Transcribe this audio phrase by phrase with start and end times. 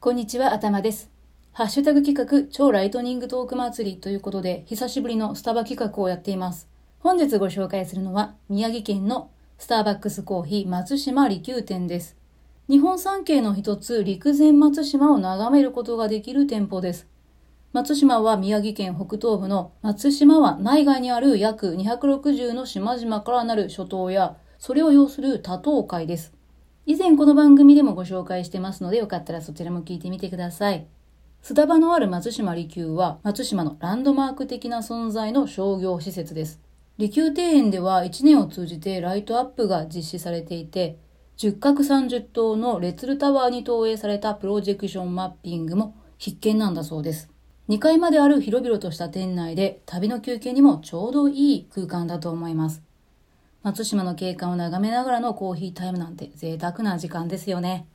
[0.00, 1.10] こんにちは、頭です。
[1.50, 2.14] ハッシュタグ企
[2.46, 6.68] 画、超ライトニングトーク祭りということで、久しぶりのスタバ企画をやっています。
[7.00, 12.16] 本日ご紹介するのは、宮城県のスターバックスコーヒー松島利休店です。
[12.68, 17.08] 日本三景の一つ、陸前松島を眺めることができる店舗です。
[17.72, 26.37] 松島は宮城県北東部の松島湾内外にある約260の島々からなる諸島や、それを要する多島海です。
[26.88, 30.86] 以前この番組でもご紹介してますので、よかったらそちらも聞いてみてください。
[31.42, 36.62] スタバのある松島利休は、松島のランドマーク的な存在の商業施設です。
[36.96, 40.96] 利休庭園では1年を通じてライトアップが実施されていて、
[41.36, 47.28] 10角30棟のレツルタワーに投影されたプロジェクションマッピングも必見なんだそうです。
[47.68, 52.87] 2階まである広々とした店内で旅の休憩にもちょうどいい空間だと思います。
[53.62, 57.86] 松島の景観を眺めながらのコーヒータイムなんて贅沢な時間ですよね。